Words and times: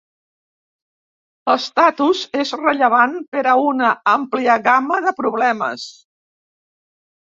L'estatus 1.51 2.23
és 2.45 2.55
rellevant 2.63 3.15
per 3.37 3.45
a 3.53 3.57
una 3.69 3.95
àmplia 4.17 4.59
gamma 4.73 5.03
de 5.09 5.19
problemes. 5.25 5.89